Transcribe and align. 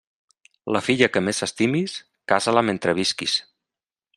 La 0.75 0.81
filla 0.85 1.09
que 1.17 1.21
més 1.27 1.41
estimis, 1.47 1.95
casa-la 2.33 2.65
mentre 2.71 2.97
visquis. 3.01 3.37